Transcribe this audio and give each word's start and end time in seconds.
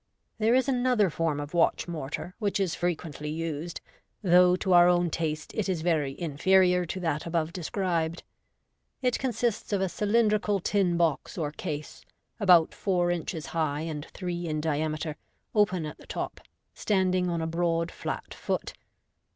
There 0.39 0.55
is 0.55 0.67
another 0.67 1.11
form 1.11 1.39
of 1.39 1.53
watch 1.53 1.87
mortar, 1.87 2.33
which 2.39 2.59
is 2.59 2.73
frequently 2.73 3.29
used, 3.29 3.81
though 4.23 4.55
to 4.55 4.73
our 4.73 4.87
own 4.87 5.11
taste 5.11 5.53
it 5.53 5.69
is 5.69 5.83
very 5.83 6.19
inferior 6.19 6.87
to 6.87 6.99
that 7.01 7.27
above 7.27 7.53
described. 7.53 8.23
It 9.03 9.19
consists 9.19 9.71
of 9.71 9.79
a 9.79 9.87
cylindrical 9.87 10.59
tin 10.59 10.97
box 10.97 11.37
or 11.37 11.51
case, 11.51 12.03
about 12.39 12.73
four 12.73 13.11
inches 13.11 13.45
high 13.53 13.81
and 13.81 14.03
three 14.07 14.47
in 14.47 14.59
diameter, 14.59 15.17
open 15.53 15.85
at 15.85 15.99
the 15.99 16.07
top, 16.07 16.41
standing 16.73 17.29
on 17.29 17.39
a 17.39 17.45
broad 17.45 17.91
flat 17.91 18.33
foot. 18.33 18.73